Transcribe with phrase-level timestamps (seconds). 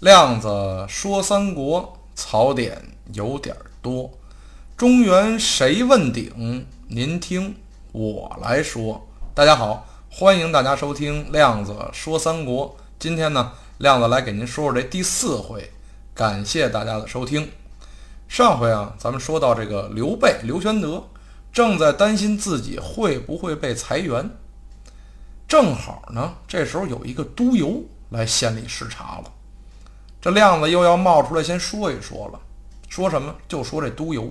[0.00, 4.10] 亮子说三国槽点有点多，
[4.74, 6.66] 中原谁问鼎？
[6.88, 7.54] 您听
[7.92, 9.06] 我来说。
[9.34, 12.74] 大家好，欢迎大家收听亮子说三国。
[12.98, 15.70] 今天呢，亮子来给您说说这第四回。
[16.14, 17.50] 感谢大家的收听。
[18.26, 21.04] 上回啊，咱们说到这个刘备刘玄德
[21.52, 24.30] 正在担心自己会不会被裁员，
[25.46, 29.30] 正好呢，这时候有一个督邮来县里视察了。
[30.20, 32.38] 这亮子又要冒出来先说一说了，
[32.88, 33.34] 说什么？
[33.48, 34.30] 就说这督邮，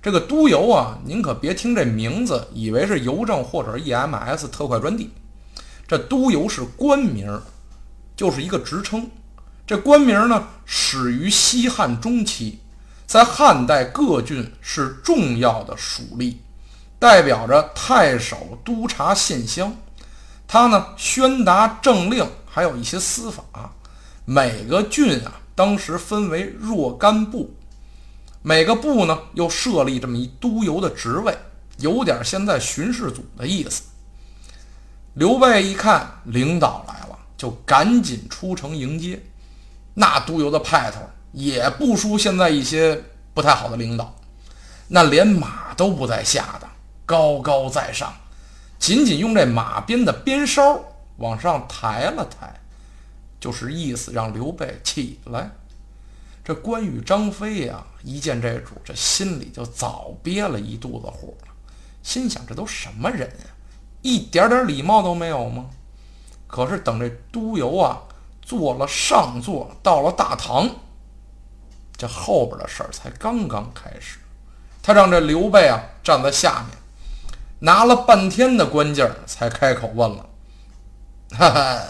[0.00, 5.10] 这个督邮啊，您可别听这名字以为是邮政或者 EMS 特快专递，
[5.86, 7.38] 这督邮是官名，
[8.16, 9.10] 就是一个职称。
[9.66, 12.58] 这官名呢，始于西汉中期，
[13.06, 16.36] 在汉代各郡是重要的属吏，
[16.98, 19.76] 代表着太守督察县乡，
[20.48, 23.44] 他呢宣达政令，还有一些司法。
[24.32, 27.52] 每个郡啊，当时分为若干部，
[28.42, 31.36] 每个部呢又设立这么一督邮的职位，
[31.78, 33.82] 有点现在巡视组的意思。
[35.14, 39.20] 刘备一看领导来了，就赶紧出城迎接。
[39.94, 41.00] 那督邮的派头
[41.32, 43.02] 也不输现在一些
[43.34, 44.14] 不太好的领导，
[44.86, 46.68] 那连马都不带下的，
[47.04, 48.14] 高高在上，
[48.78, 50.80] 仅仅用这马鞭的鞭梢
[51.16, 52.59] 往上抬了抬。
[53.40, 55.50] 就是意思让刘备起来。
[56.44, 61.48] 这关羽、张飞呀，一见这主，这心里就早憋了一肚子火了，
[62.02, 63.46] 心想：这都什么人呀，
[64.02, 65.66] 一点点礼貌都没有吗？
[66.46, 68.02] 可是等这督邮啊
[68.42, 70.68] 坐了上座，到了大堂，
[71.96, 74.18] 这后边的事儿才刚刚开始。
[74.82, 76.78] 他让这刘备啊站在下面，
[77.60, 80.26] 拿了半天的官劲儿，才开口问了
[81.32, 81.80] ：“哈哈。”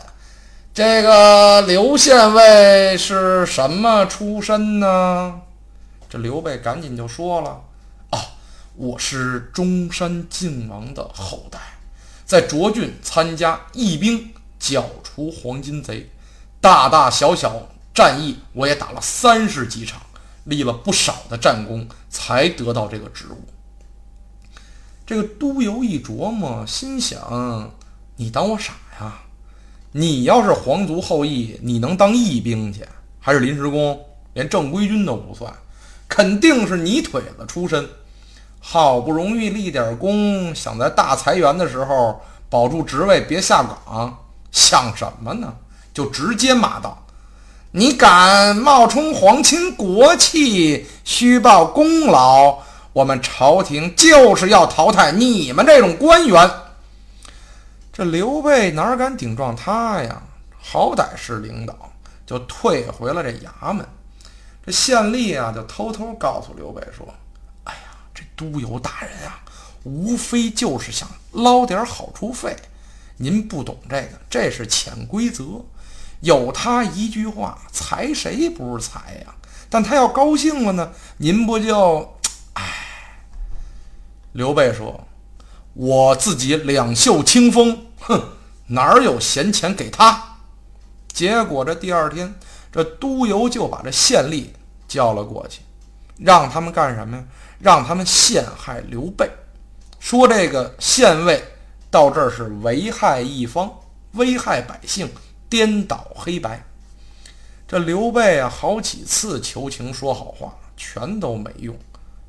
[0.73, 5.41] 这个刘县尉是什么出身呢？
[6.09, 7.61] 这刘备赶紧就说了
[8.13, 8.19] ：“哦，
[8.77, 11.59] 我是中山靖王的后代，
[12.25, 16.09] 在涿郡参加义兵，剿除黄巾贼，
[16.61, 20.01] 大大小小战役我也打了三十几场，
[20.45, 23.45] 立了不少的战功，才得到这个职务。”
[25.05, 27.73] 这个督邮一琢磨，心想
[28.15, 29.23] ：“你当我傻呀？”
[29.93, 32.87] 你要是皇族后裔，你能当义兵去，
[33.19, 33.99] 还是临时工？
[34.35, 35.53] 连正规军都不算，
[36.09, 37.89] 肯定是泥腿子出身。
[38.61, 44.17] 好不容易立点功，想在大裁员的时候保住职位，别下岗，
[44.53, 45.53] 想什么呢？
[45.93, 47.05] 就直接骂道
[47.73, 52.59] ：“你敢冒充皇亲国戚，虚报功劳，
[52.93, 56.49] 我们朝廷就是要淘汰你们这种官员。”
[57.93, 60.23] 这刘备哪敢顶撞他呀？
[60.63, 61.91] 好歹是领导，
[62.27, 63.87] 就退回了这衙门。
[64.65, 67.09] 这县吏啊，就偷偷告诉刘备说
[67.65, 67.81] ：“哎呀，
[68.15, 69.41] 这督邮大人啊，
[69.85, 72.55] 无非就是想捞点好处费。
[73.17, 75.45] 您不懂这个，这是潜规则。
[76.21, 79.35] 有他一句话，裁谁不是裁呀？
[79.71, 82.19] 但他要高兴了呢，您不就……
[82.53, 82.63] 哎。”
[84.33, 85.09] 刘备说
[85.75, 88.23] ：“我自己两袖清风。”哼，
[88.69, 90.39] 哪儿有闲钱给他？
[91.13, 92.35] 结果这第二天，
[92.73, 94.47] 这督邮就把这县吏
[94.89, 95.61] 叫了过去，
[96.17, 97.25] 让他们干什么呀？
[97.59, 99.29] 让他们陷害刘备，
[99.99, 101.45] 说这个县尉
[101.91, 103.71] 到这儿是危害一方，
[104.13, 105.11] 危害百姓，
[105.51, 106.65] 颠倒黑白。
[107.69, 111.77] 这刘备啊，好几次求情说好话，全都没用，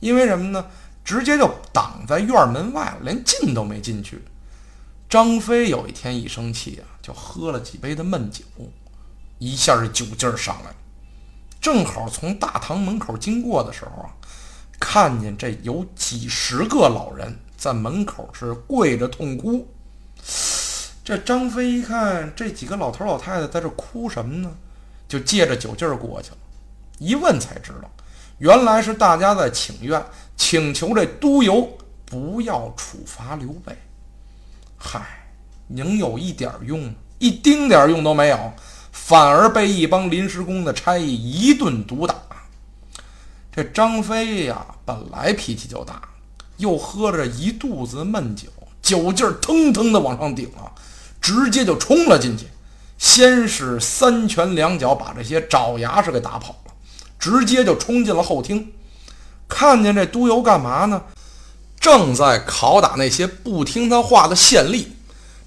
[0.02, 0.66] 因为什么呢？
[1.04, 4.24] 直接就挡在院门外了，连进都没进去。
[5.10, 8.44] 张飞有一天一生气啊，就喝了几杯的闷酒，
[9.40, 10.76] 一下这酒劲儿上来了。
[11.60, 14.10] 正好从大堂门口经过的时候啊，
[14.80, 19.68] 看见这有几十个老人在门口是跪着痛哭。
[21.04, 24.56] 这张飞一看这几个老头老太太在这哭什么呢，
[25.08, 26.38] 就借着酒劲儿过去了。
[27.00, 27.90] 一问才知道，
[28.42, 30.04] 原来是大家在请愿，
[30.36, 33.72] 请求这督邮不要处罚刘备。
[34.76, 35.00] 嗨，
[35.68, 38.54] 能有一点用一丁点用都没有，
[38.92, 42.16] 反而被一帮临时工的差役一顿毒打。
[43.52, 46.02] 这张飞呀，本来脾气就大，
[46.58, 48.48] 又喝着一肚子闷酒，
[48.82, 50.66] 酒劲儿腾腾的往上顶啊，
[51.22, 52.48] 直接就冲了进去。
[52.98, 56.71] 先是三拳两脚把这些爪牙是给打跑了，
[57.22, 58.74] 直接就冲进了后厅。
[59.48, 61.02] 看见这督邮干嘛呢？
[61.80, 64.86] 正在拷打那些不听他话的县吏，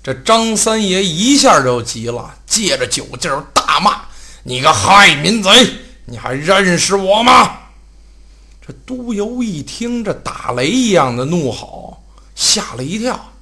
[0.03, 4.03] 这张三爷一下就急了，借着酒劲儿大骂
[4.45, 5.51] ：“你个害民贼，
[6.07, 7.59] 你还认识我吗？”
[8.67, 12.03] 这督邮一听这打雷一样的怒吼，
[12.35, 13.33] 吓了一跳。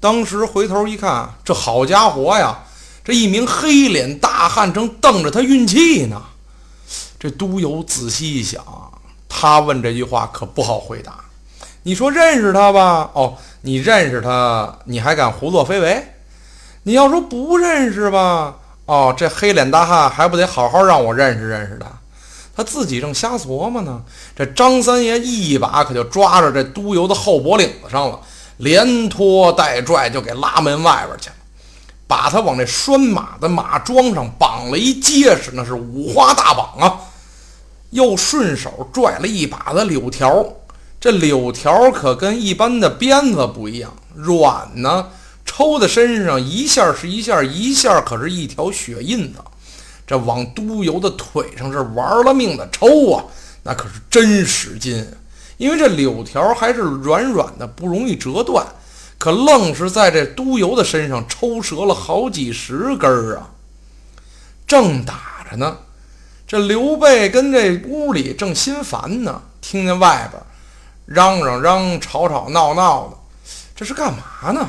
[0.00, 2.58] 当时回头一看，这好家伙呀！
[3.04, 6.20] 这一名黑脸大汉正瞪着他运气呢。
[7.24, 8.62] 这都邮仔细一想，
[9.30, 11.14] 他问这句话可不好回答。
[11.84, 13.08] 你说认识他吧？
[13.14, 16.06] 哦，你认识他，你还敢胡作非为？
[16.82, 18.56] 你要说不认识吧？
[18.84, 21.86] 哦，这黑脸大汉还不得好好让我认识认识他？
[22.54, 24.02] 他自己正瞎琢磨呢，
[24.36, 28.20] 这张三爷一把可就抓着这督邮的后脖领子上了，
[28.58, 31.36] 连拖带拽就给拉门外边去了，
[32.06, 37.00] 把他往这拴马的马桩上绑了一结实，那是五花大绑啊！
[37.94, 40.44] 又顺手拽了一把子柳条，
[41.00, 45.10] 这柳条可跟一般的鞭子不一样，软呢，
[45.44, 49.38] 抽在身上一下是一下，一下可是一条血印子。
[50.04, 53.24] 这往督邮的腿上是玩了命的抽啊，
[53.62, 55.08] 那可是真使劲。
[55.56, 58.66] 因为这柳条还是软软的，不容易折断，
[59.18, 63.50] 可愣是在这督邮的身上抽折了好几十根儿啊。
[64.66, 65.76] 正打着呢，
[66.46, 70.42] 这刘备跟这屋里正心烦呢，听见外边
[71.06, 73.16] 嚷嚷嚷、吵吵闹闹的，
[73.74, 74.68] 这是干嘛呢？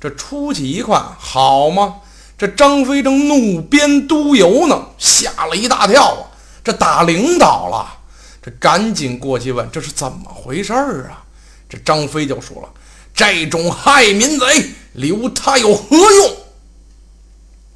[0.00, 1.96] 这出去一看，好嘛！
[2.36, 6.28] 这张飞正怒鞭督邮呢，吓了一大跳啊！
[6.62, 7.98] 这打领导了，
[8.42, 11.24] 这赶紧过去问：“这是怎么回事儿啊？”
[11.68, 12.68] 这张飞就说了
[13.14, 16.36] ：“这种害民贼，留他有何用？”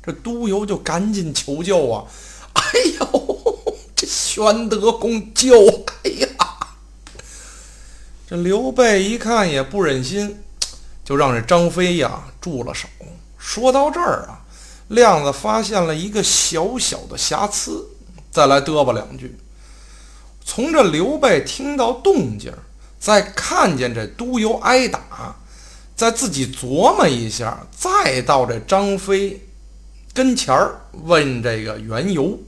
[0.04, 2.04] 这督邮就赶紧求救啊！
[2.72, 3.64] 哎呦，
[3.96, 5.54] 这玄德公救！
[6.04, 6.28] 哎呀，
[8.28, 10.42] 这刘备一看也不忍心，
[11.04, 12.88] 就让这张飞呀住了手。
[13.36, 14.44] 说到这儿啊。
[14.88, 17.86] 亮子发现了一个小小的瑕疵，
[18.30, 19.36] 再来嘚吧两句。
[20.42, 22.50] 从这刘备听到动静，
[22.98, 25.36] 再看见这督邮挨打，
[25.94, 29.46] 再自己琢磨一下，再到这张飞
[30.14, 32.38] 跟前儿问这个缘由，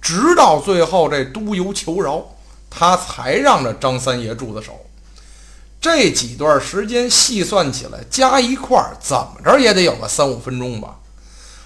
[0.00, 2.24] 直到最后这督邮求饶，
[2.70, 4.80] 他才让着张三爷住的手。
[5.80, 10.96] 这几段时间细算起来，加一块儿怎么着也得有个三五分钟吧。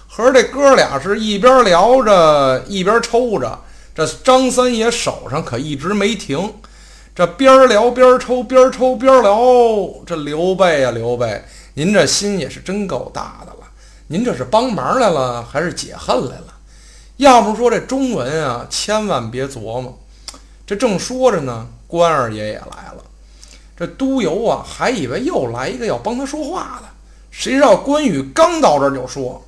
[0.07, 3.59] 合着这哥俩是一边聊着一边抽着，
[3.95, 6.53] 这张三爷手上可一直没停，
[7.15, 9.35] 这边聊边抽，边抽边聊。
[10.05, 11.43] 这刘备啊，刘备，
[11.73, 13.67] 您这心也是真够大的了。
[14.05, 16.52] 您这是帮忙来了，还是解恨来了？
[17.17, 19.99] 要不说这中文啊，千万别琢磨。
[20.65, 23.03] 这正说着呢，关二爷也来了。
[23.77, 26.87] 这督邮啊，还以为又来一个要帮他说话的，
[27.31, 29.43] 谁知道关羽刚到这儿就说。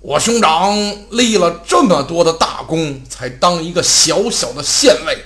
[0.00, 0.76] 我兄长
[1.10, 5.16] 立了这么多的大功，才当一个小小的县尉，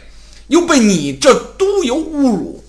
[0.48, 2.62] 又被你这督邮侮辱，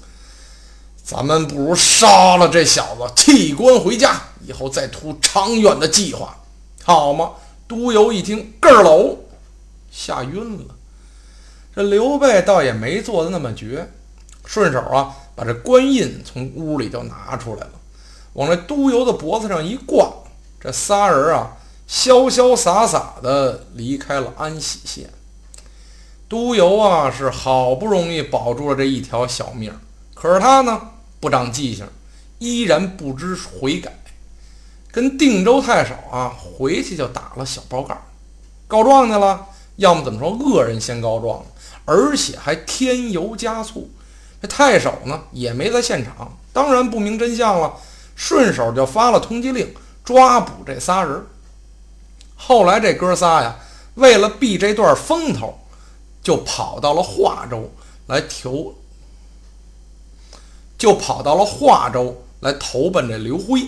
[1.04, 6.38] 咱们不如杀了这小子，弃官回家，以后再图长远的计划，
[6.84, 7.32] 好吗？
[7.68, 9.18] 督邮一听，咯儿喽，
[9.92, 10.76] 吓晕了。
[11.76, 13.92] 这刘备倒也没做的那么绝，
[14.46, 17.72] 顺手啊，把这官印从屋里就拿出来了，
[18.34, 20.12] 往这督邮的脖子上一挂，
[20.60, 21.54] 这仨人啊。
[21.90, 25.10] 潇潇洒洒的离开了安喜县。
[26.28, 29.74] 督邮啊，是好不容易保住了这一条小命，
[30.14, 30.82] 可是他呢
[31.22, 31.88] 不长记性，
[32.40, 33.98] 依然不知悔改，
[34.98, 37.96] 跟定州太守啊回去就打了小报告，
[38.68, 39.46] 告状去了。
[39.76, 41.46] 要么怎么说，恶人先告状，
[41.86, 43.92] 而且还添油加醋。
[44.42, 47.76] 这太守呢也没在现场，当然不明真相了，
[48.16, 49.72] 顺手就发了通缉令，
[50.04, 51.24] 抓捕这仨人。
[52.36, 53.56] 后来这哥仨呀，
[53.94, 55.60] 为了避这段风头，
[56.24, 57.72] 就跑到了华州
[58.08, 58.74] 来投，
[60.76, 63.62] 就跑到了华州来投奔这刘辉，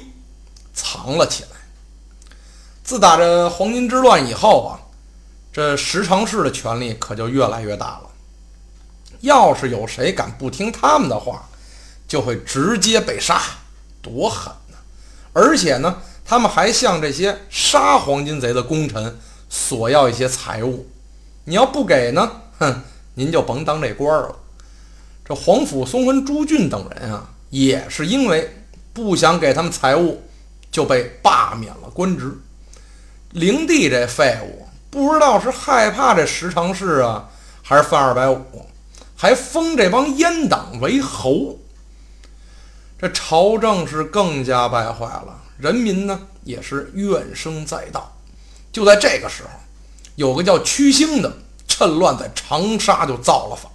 [0.82, 1.50] 藏了起来。
[2.84, 4.80] 自打这黄巾之乱以后啊，
[5.52, 8.10] 这十常侍的权力可就越来越大了。
[9.22, 11.50] 要是有谁敢不听他们的话，
[12.08, 13.42] 就会直接被杀，
[14.02, 14.78] 多狠呢！
[15.34, 15.98] 而且呢。
[16.30, 19.18] 他们还向这些杀黄金贼的功臣
[19.50, 20.88] 索要一些财物，
[21.46, 22.84] 你要不给呢，哼，
[23.16, 24.36] 您就甭当这官了。
[25.26, 30.22] 这皇甫嵩跟朱俊等人啊，也是因为不想给他们财物，
[30.72, 32.38] 就被罢免了官职。
[33.32, 37.30] 灵帝这废物，不知道是害怕这十常侍啊，
[37.62, 38.66] 还是犯二百五，
[39.16, 41.60] 还封这帮阉党为侯，
[43.00, 45.42] 这朝政是更加败坏了。
[45.58, 48.16] 人民呢也是怨声载道，
[48.72, 49.50] 就在这个时候，
[50.16, 51.32] 有个叫屈兴的，
[51.68, 53.72] 趁乱在长沙就造了反。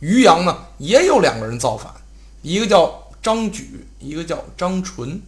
[0.00, 1.90] 于阳呢，也有两个人造反，
[2.42, 5.22] 一个叫张举，一个叫张纯。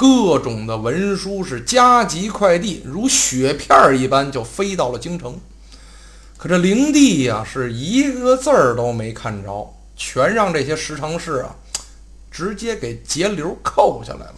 [0.00, 5.38] 各种的文书是加急快递，如雪片儿一般就飞到了京城。
[6.38, 11.54] 可这灵帝呀，是一个字儿都没看着，全让这些十常侍啊，
[12.30, 14.36] 直接给截流扣下来了。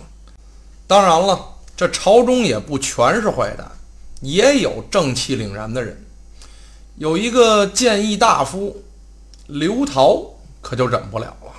[0.89, 1.39] 当然了，
[1.77, 3.71] 这朝中也不全是坏蛋，
[4.21, 6.05] 也有正气凛然的人。
[6.97, 8.83] 有一个谏议大夫
[9.47, 10.29] 刘陶，
[10.61, 11.53] 可就忍不了了，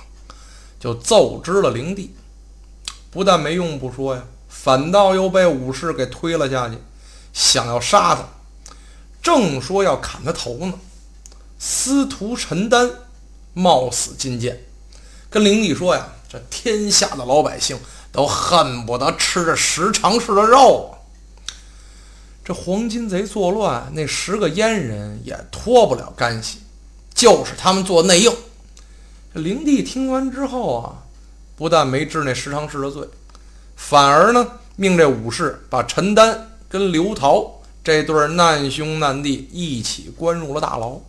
[0.78, 2.14] 就奏知了灵帝。
[3.14, 6.76] 不但没用不说呀，反倒又被武士给推了下去，
[7.32, 8.24] 想要杀他。
[9.22, 10.74] 正说要砍他头呢，
[11.56, 12.90] 司徒陈丹
[13.52, 14.64] 冒死进谏，
[15.30, 17.78] 跟灵帝说呀：“这天下的老百姓
[18.10, 20.98] 都恨不得吃这十常侍的肉啊！
[22.44, 26.58] 这黄金贼作乱，那十个阉人也脱不了干系，
[27.14, 28.36] 就是他们做内应。”
[29.32, 31.03] 这灵帝听完之后啊。
[31.56, 33.06] 不但没治那十常侍的罪，
[33.76, 34.46] 反而呢，
[34.76, 41.00] 命这武士把陈丹跟刘桃这对难兄难弟一起关入了大牢。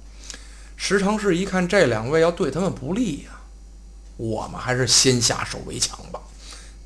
[0.78, 3.32] 十常侍一看这两位要对他们不利呀，
[4.18, 6.20] 我们还是先下手为强吧。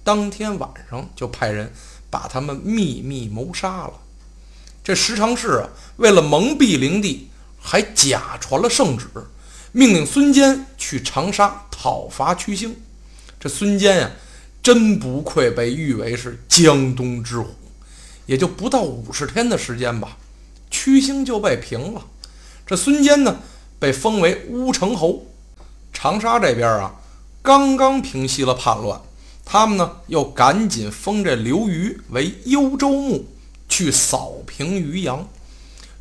[0.03, 1.73] 当天晚上就派人
[2.09, 3.93] 把他们秘密谋杀了。
[4.83, 9.07] 这十常侍啊，为了蒙蔽灵帝，还假传了圣旨，
[9.71, 12.75] 命令孙坚去长沙讨伐屈兴。
[13.39, 14.11] 这孙坚呀，
[14.61, 17.47] 真不愧被誉为是江东之虎，
[18.25, 20.17] 也就不到五十天的时间吧，
[20.69, 22.05] 屈兴就被平了。
[22.67, 23.39] 这孙坚呢，
[23.79, 25.25] 被封为乌程侯。
[25.93, 26.95] 长沙这边啊，
[27.41, 29.01] 刚刚平息了叛乱，
[29.43, 33.25] 他们呢又赶紧封这刘虞为幽州牧，
[33.67, 35.27] 去扫平渔阳。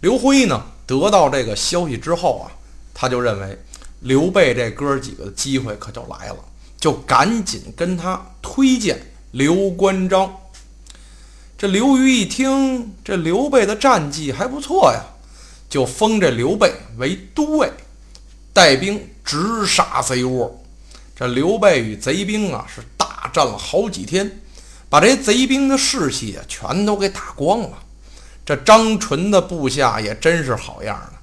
[0.01, 2.53] 刘辉呢，得到这个消息之后啊，
[2.93, 3.59] 他就认为
[4.01, 6.37] 刘备这哥几个的机会可就来了。
[6.79, 10.35] 就赶紧跟他推荐刘关张。
[11.57, 15.03] 这刘瑜一听，这刘备的战绩还不错呀，
[15.69, 17.73] 就封这刘备为都尉，
[18.53, 20.63] 带兵直杀贼窝。
[21.17, 24.41] 这刘备与贼兵啊是大战了好几天，
[24.89, 27.79] 把这贼兵的士气啊全都给打光了。
[28.47, 31.15] 这张纯的部下也真是好样的，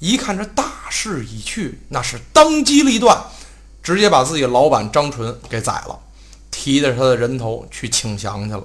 [0.00, 3.24] 一看这大势已去，那是当机立断。
[3.86, 5.96] 直接把自己老板张纯给宰了，
[6.50, 8.64] 提着他的人头去请降去了。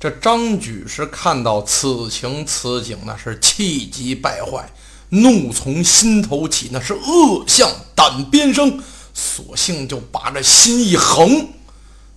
[0.00, 4.68] 这张举是看到此情此景，那是气急败坏，
[5.10, 8.82] 怒从心头起，那是恶向胆边生，
[9.14, 11.50] 索性就把这心一横，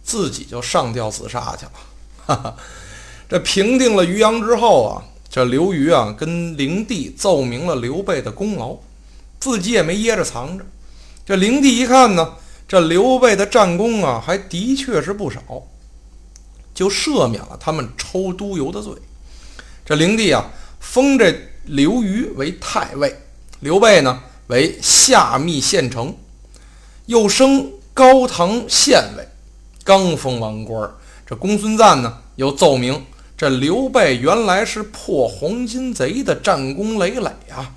[0.03, 1.71] 自己就上吊自杀去了。
[2.25, 2.55] 哈哈，
[3.29, 8.77] 这平定了渔阳之后啊，这刘虞啊跟灵帝奏明了刘备的功劳，
[9.39, 10.65] 自己也没掖着藏着。
[11.25, 12.33] 这灵帝一看呢，
[12.67, 15.41] 这刘备的战功啊，还的确是不少，
[16.73, 18.93] 就赦免了他们抽督邮的罪。
[19.85, 20.49] 这灵帝啊，
[20.79, 21.33] 封这
[21.65, 23.15] 刘虞为太尉，
[23.59, 26.15] 刘备呢为下密县丞，
[27.05, 29.27] 又升高唐县尉。
[29.83, 30.89] 刚封完官，
[31.25, 33.03] 这公孙瓒呢又奏明，
[33.37, 37.73] 这刘备原来是破黄金贼的战功累累啊。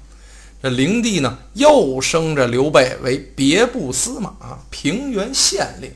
[0.64, 4.32] 这灵帝呢，又升着刘备为别部司马、
[4.70, 5.92] 平原县令，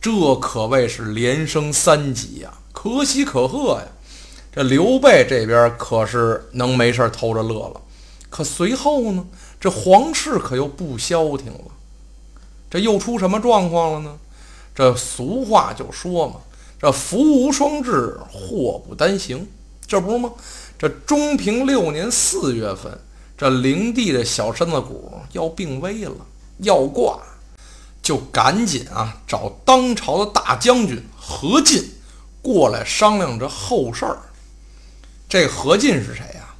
[0.00, 3.86] 这可谓是连升三级呀，可喜可贺呀！
[4.50, 7.82] 这刘备这边可是能没事偷着乐了，
[8.30, 9.26] 可随后呢，
[9.60, 11.64] 这皇室可又不消停了，
[12.70, 14.18] 这又出什么状况了呢？
[14.74, 16.36] 这俗话就说嘛，
[16.80, 19.46] 这福无双至，祸不单行，
[19.86, 20.32] 这不是吗？
[20.78, 22.98] 这中平六年四月份。
[23.40, 26.14] 这灵帝的小身子骨要病危了，
[26.58, 27.18] 要挂，
[28.02, 31.90] 就赶紧啊找当朝的大将军何进
[32.42, 34.18] 过来商量这后事儿。
[35.26, 36.54] 这何进是谁呀？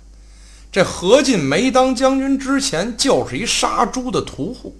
[0.72, 4.74] 这何进没当将军之前就是一杀猪的屠户，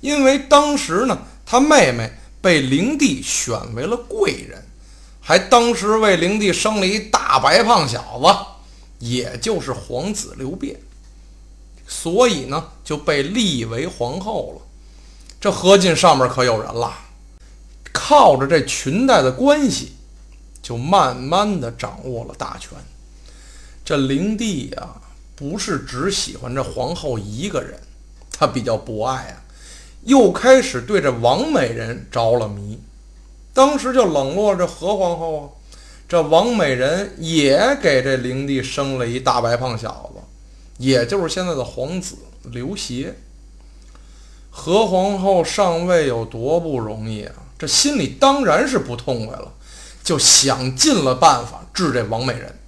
[0.00, 1.16] 因为当时呢
[1.46, 4.66] 他妹妹被灵帝选为了贵人，
[5.20, 10.76] 还当时为灵帝生了一大白胖小子，也就是皇子刘辩。
[11.90, 14.62] 所以呢，就被立为皇后了。
[15.40, 16.92] 这何进上面可有人了，
[17.92, 19.92] 靠着这裙带的关系，
[20.62, 22.72] 就慢慢的掌握了大权。
[23.84, 24.86] 这灵帝呀，
[25.34, 27.80] 不是只喜欢这皇后一个人，
[28.30, 29.42] 他比较博爱啊，
[30.02, 32.78] 又开始对这王美人着了迷。
[33.54, 35.42] 当时就冷落这何皇后啊，
[36.06, 40.17] 这王美人也给这灵帝生了一大白胖小子。
[40.78, 43.14] 也就是现在的皇子刘协。
[44.50, 47.34] 何皇后上位有多不容易啊！
[47.56, 49.52] 这心里当然是不痛快了，
[50.02, 52.58] 就想尽了办法治这王美人。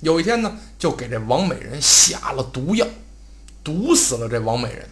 [0.00, 2.86] 有一天呢，就给这王美人下了毒药，
[3.64, 4.88] 毒死了这王美人。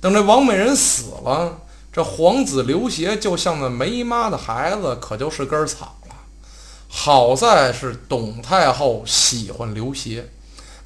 [0.00, 1.60] 等这王美人死了，
[1.92, 6.14] 这皇子刘协就像那没妈的孩子，可就是根草了。
[6.88, 10.28] 好在是董太后喜欢刘协，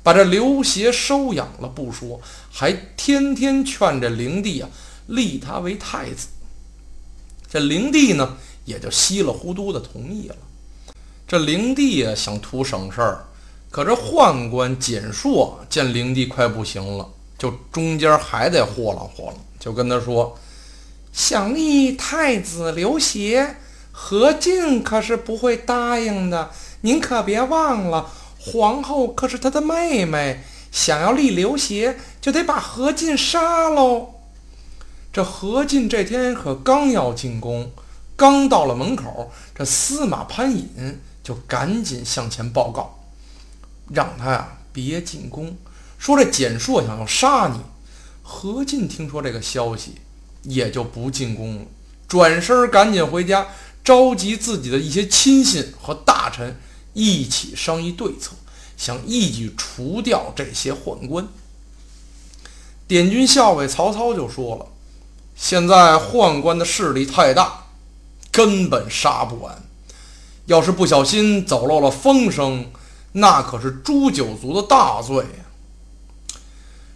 [0.03, 4.69] 把这刘协收养了不说，还天天劝这灵帝啊
[5.07, 6.29] 立他为太子。
[7.51, 10.37] 这灵帝呢，也就稀里糊涂的同意了。
[11.27, 13.25] 这灵帝啊，想图省事儿，
[13.71, 20.39] 可这宦官简硕见灵帝快不行了，就中间还得霍楞霍楞，就跟他说
[21.13, 23.57] ：“想立太子刘协，
[23.93, 26.51] 何进可是不会答应的。
[26.83, 30.43] 您可别忘了，皇后可是他的妹妹，
[30.73, 34.15] 想要立刘协，就得把何进杀喽。”
[35.13, 37.71] 这何进这天可刚要进宫，
[38.17, 41.01] 刚到了门口，这司马潘隐。
[41.23, 42.99] 就赶紧向前报告，
[43.93, 45.55] 让他呀别进宫，
[45.99, 47.61] 说这简硕想要杀你。
[48.23, 49.97] 何进听说这个消息，
[50.43, 51.65] 也就不进宫了，
[52.09, 53.47] 转身赶紧回家，
[53.85, 56.59] 召集自己的一些亲信和大臣
[56.93, 58.33] 一起商议对策，
[58.77, 61.27] 想一举除掉这些宦官。
[62.89, 64.67] 点军校尉曹操就说了
[65.37, 67.67] ：“现在宦官的势力太大，
[68.33, 69.63] 根本杀不完。”
[70.47, 72.73] 要是不小心走漏了风声，
[73.13, 76.37] 那可是诛九族的大罪呀！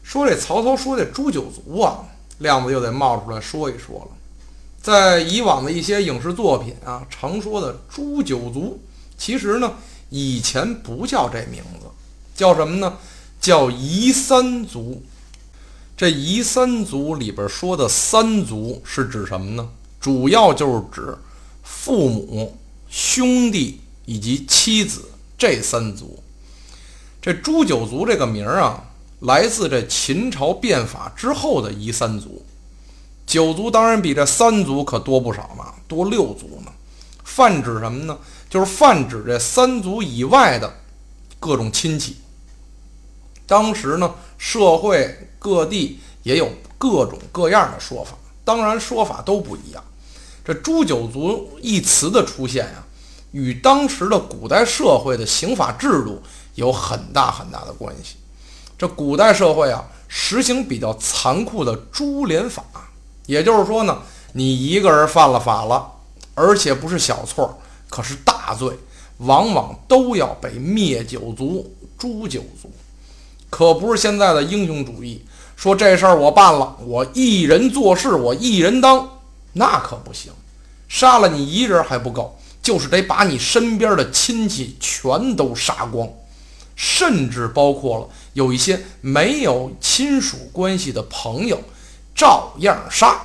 [0.02, 2.04] 说这曹操说这诛九族啊，
[2.38, 4.08] 亮子又得冒出来说一说了。
[4.82, 8.82] 在以往的一些影视作品啊，常说的诛九族，
[9.16, 9.74] 其实呢，
[10.10, 11.86] 以前不叫这名字，
[12.34, 12.98] 叫什么呢？
[13.40, 15.02] 叫夷三族。
[15.96, 19.68] 这夷三族里边说的三族是指什么呢？
[20.00, 21.16] 主要就是指
[21.62, 22.58] 父母。
[22.96, 26.22] 兄弟以及妻子这三族，
[27.20, 28.84] 这诛九族这个名儿啊，
[29.18, 32.46] 来自这秦朝变法之后的夷三族。
[33.26, 36.70] 九族当然比这三族可多不少嘛，多六族呢。
[37.24, 38.16] 泛指什么呢？
[38.54, 40.72] 就是泛指这三族以外的
[41.40, 42.18] 各种亲戚。
[43.48, 48.12] 当时呢，社会各地也有各种各样的说法，
[48.44, 49.82] 当然说法都不一样。
[50.44, 52.84] 这“诛九族”一词的出现呀。
[53.32, 56.22] 与当时的古代社会的刑法制度
[56.54, 58.14] 有很大很大的关系。
[58.78, 62.62] 这古代社会啊，实行比较残酷的株连法，
[63.26, 63.98] 也就是说呢，
[64.34, 65.90] 你一个人犯了法了，
[66.36, 67.60] 而且不是小错，
[67.94, 68.76] 可是大罪，
[69.18, 72.68] 往往都要被灭九族、诛九族。
[73.48, 79.08] 可不是现在的英雄主义，说这事儿我办了，我一人做事，我一人当，
[79.52, 80.32] 那可不行，
[80.88, 82.36] 杀了你一人还不够。
[82.60, 86.08] 就是得把你身边的亲戚全都杀光，
[86.74, 91.60] 甚至包括了有一些没有亲属关系的朋友，
[92.12, 93.20] 照样杀。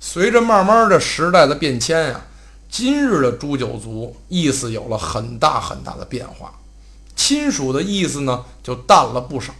[0.00, 2.24] 随着慢慢的时代的变迁呀，
[2.70, 6.54] 今日的诛九族意思有了很大很大的变化，
[7.16, 9.52] 亲属的意思呢就淡了不少。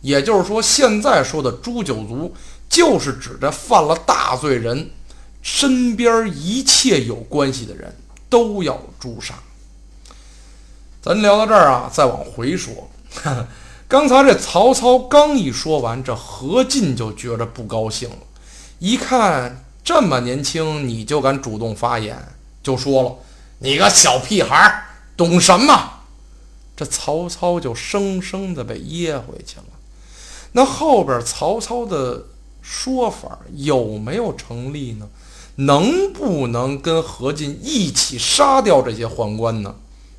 [0.00, 2.32] 也就是说，现在说的诛九族，
[2.68, 4.90] 就是指着犯了大罪人。
[5.40, 7.96] 身边一切有关系的人
[8.28, 9.34] 都要诛杀。
[11.00, 12.90] 咱聊到这儿啊，再往回说。
[13.86, 18.16] 刚才这曹操刚一说完，这何进就觉着不高兴了。
[18.80, 22.20] 一看这么年轻，你就敢主动发言，
[22.68, 23.16] 就说了
[23.60, 24.84] ：“你个小屁孩，
[25.16, 26.02] 懂什么？”
[26.76, 29.64] 这曹操就生生的被噎回去了。
[30.52, 32.26] 那后边曹操的
[32.60, 35.08] 说法有没有成立呢？
[35.56, 39.74] 能不能跟何进一起杀掉这些宦官呢？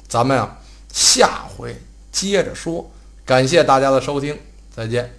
[0.08, 0.58] 咱们呀，
[0.92, 1.80] 下回
[2.12, 2.90] 接着说。
[3.24, 4.38] 感谢大家的收听，
[4.76, 5.19] 再见。